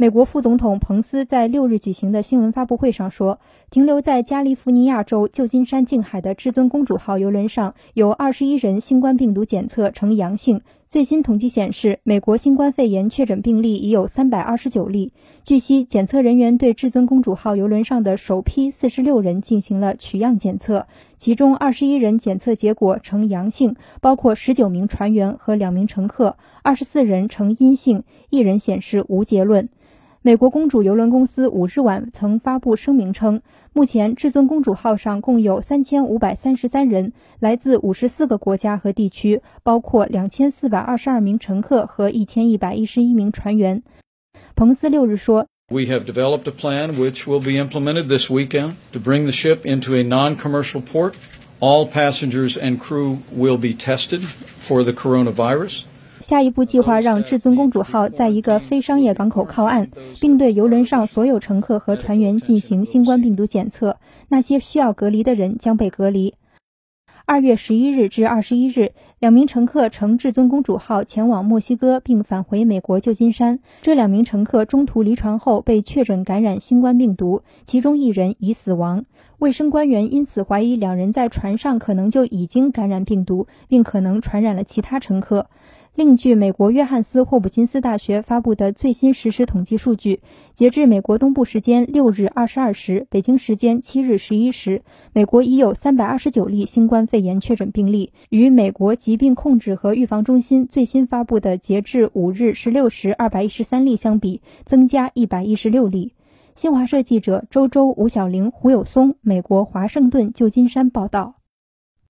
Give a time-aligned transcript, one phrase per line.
[0.00, 10.62] 美国副总统彭斯在六日举行的新闻发布会上说，停留在加利福尼亚州旧金山近海的至尊公主号游轮上有二十一人新冠病毒检测呈阳性。
[10.88, 15.12] 最新统计显示，美国新冠肺炎确诊病例已有三百二十九例。
[15.44, 20.86] 据悉，检测人员对至尊公主号游轮上的首批四十六人进行了取样检测，
[21.18, 29.68] 其中二十一人检测结果呈阳性，包括十九名船员和两名乘客；二十四人呈阴性，一人显示无结论。
[30.22, 33.40] 美国公主邮轮公司五日晚曾发布声明称，
[33.72, 43.82] 目前至尊公主号上共有三千五百三十三人，来自五十四个国家和地区，包括两千四百二十二名乘客和一千一百一十一名船员。
[44.54, 49.96] 彭斯六日说：“We have developed a plan which will be implemented this weekend to bring the ship into
[49.96, 51.14] a non-commercial port.
[51.60, 54.20] All passengers and crew will be tested
[54.60, 55.84] for the coronavirus.”
[56.20, 63.96] 下一步计划让至尊公主号在一个非商业港口靠岸，并对游轮上所有乘客和船员进行新冠病毒检测。
[64.28, 66.34] 那些需要隔离的人将被隔离。
[67.24, 73.60] 二月十一日至二十一日，两名乘客乘至尊公主号前往墨西哥，并返回美国旧金山。
[73.82, 79.04] 这两名乘客中途离船后被确诊感染新冠病毒，其中一人已死亡。
[79.38, 85.46] 卫生官员因此怀疑两人在船上可能就已经感染病毒，并可能传染了其他乘客。
[85.96, 90.20] 另据美国约翰斯霍普金斯大学发布的最新实时统计数据，
[90.54, 106.14] 截至美国东部时间六日二十二时，北京时间七日十一时，美国已有三百二十九例新冠肺炎确诊病例，与美国疾病控制和预防中心最新发布的截至五日十六时二百一十三例相比，增加一百一十六例。
[106.54, 111.39] 新华社记者周周、吴晓玲、胡有松，美国华盛顿旧金山报道。